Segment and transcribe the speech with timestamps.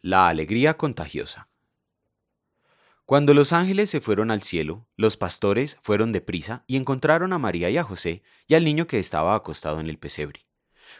[0.00, 1.48] La alegría contagiosa.
[3.04, 7.68] Cuando los ángeles se fueron al cielo, los pastores fueron deprisa y encontraron a María
[7.68, 10.46] y a José y al niño que estaba acostado en el pesebre.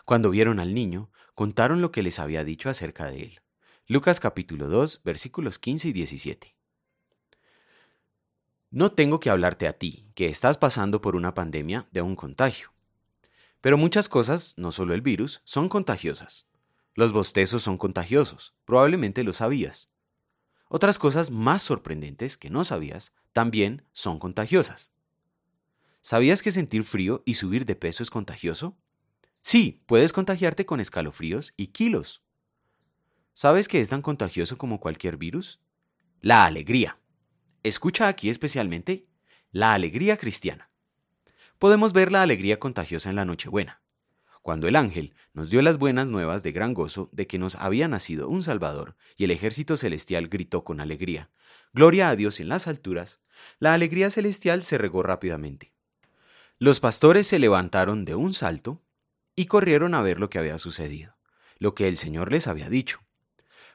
[0.05, 3.41] Cuando vieron al niño, contaron lo que les había dicho acerca de él.
[3.87, 6.57] Lucas capítulo 2, versículos 15 y 17.
[8.73, 12.73] No tengo que hablarte a ti, que estás pasando por una pandemia de un contagio.
[13.61, 16.49] Pero muchas cosas, no solo el virus, son contagiosas.
[16.99, 19.93] Los bostezos son contagiosos, probablemente lo sabías.
[20.69, 24.93] Otras cosas más sorprendentes que no sabías también son contagiosas.
[26.01, 28.77] ¿Sabías que sentir frío y subir de peso es contagioso?
[29.43, 32.25] Sí, puedes contagiarte con escalofríos y kilos.
[33.33, 35.61] ¿Sabes que es tan contagioso como cualquier virus?
[36.21, 36.99] La alegría.
[37.63, 39.07] Escucha aquí especialmente
[39.53, 40.69] la alegría cristiana.
[41.61, 43.83] Podemos ver la alegría contagiosa en la Nochebuena
[44.49, 47.87] cuando el ángel nos dio las buenas nuevas de gran gozo de que nos había
[47.87, 51.29] nacido un Salvador, y el ejército celestial gritó con alegría,
[51.75, 53.21] Gloria a Dios en las alturas,
[53.59, 55.75] la alegría celestial se regó rápidamente.
[56.59, 58.83] Los pastores se levantaron de un salto
[59.37, 61.19] y corrieron a ver lo que había sucedido,
[61.59, 63.01] lo que el Señor les había dicho.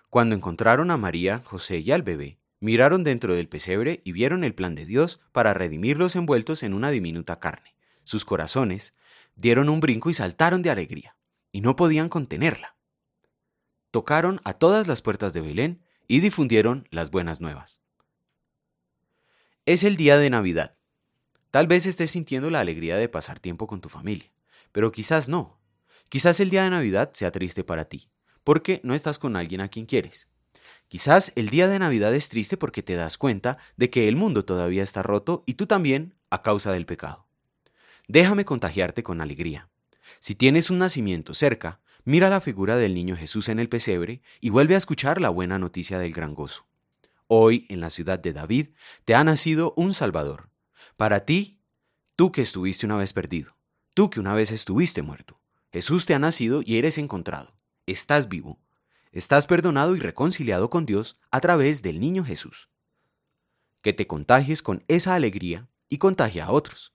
[0.09, 4.55] Cuando encontraron a María, José y al bebé, miraron dentro del pesebre y vieron el
[4.55, 7.75] plan de Dios para redimirlos envueltos en una diminuta carne.
[8.03, 8.93] Sus corazones
[9.35, 11.17] dieron un brinco y saltaron de alegría,
[11.51, 12.75] y no podían contenerla.
[13.91, 17.81] Tocaron a todas las puertas de Belén y difundieron las buenas nuevas.
[19.65, 20.77] Es el día de Navidad.
[21.51, 24.31] Tal vez estés sintiendo la alegría de pasar tiempo con tu familia,
[24.71, 25.59] pero quizás no.
[26.09, 28.09] Quizás el día de Navidad sea triste para ti,
[28.43, 30.27] porque no estás con alguien a quien quieres.
[30.87, 34.45] Quizás el día de Navidad es triste porque te das cuenta de que el mundo
[34.45, 37.27] todavía está roto y tú también a causa del pecado.
[38.07, 39.69] Déjame contagiarte con alegría.
[40.19, 44.49] Si tienes un nacimiento cerca, mira la figura del niño Jesús en el pesebre y
[44.49, 46.65] vuelve a escuchar la buena noticia del gran gozo.
[47.27, 48.69] Hoy, en la ciudad de David,
[49.05, 50.49] te ha nacido un Salvador.
[50.97, 51.59] Para ti,
[52.15, 53.55] tú que estuviste una vez perdido,
[53.93, 55.39] tú que una vez estuviste muerto,
[55.71, 57.55] Jesús te ha nacido y eres encontrado.
[57.87, 58.59] Estás vivo.
[59.11, 62.69] Estás perdonado y reconciliado con Dios a través del niño Jesús.
[63.81, 66.93] Que te contagies con esa alegría y contagia a otros.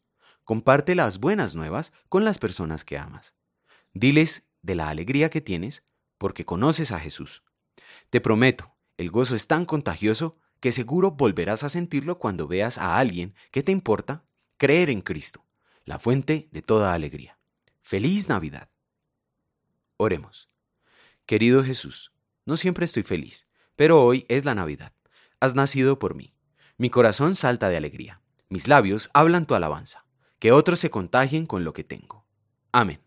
[0.48, 3.34] Comparte las buenas nuevas con las personas que amas.
[3.92, 5.84] Diles de la alegría que tienes
[6.16, 7.42] porque conoces a Jesús.
[8.08, 12.96] Te prometo, el gozo es tan contagioso que seguro volverás a sentirlo cuando veas a
[12.96, 14.24] alguien que te importa
[14.56, 15.44] creer en Cristo,
[15.84, 17.38] la fuente de toda alegría.
[17.82, 18.70] Feliz Navidad.
[19.98, 20.48] Oremos.
[21.26, 22.14] Querido Jesús,
[22.46, 24.94] no siempre estoy feliz, pero hoy es la Navidad.
[25.40, 26.32] Has nacido por mí.
[26.78, 28.22] Mi corazón salta de alegría.
[28.48, 30.07] Mis labios hablan tu alabanza
[30.38, 32.24] que otros se contagien con lo que tengo.
[32.72, 33.00] Amén.